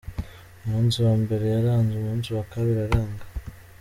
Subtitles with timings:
[0.65, 3.23] Umunsi wa mbere yaranze, umunsi wa kabiri aranga.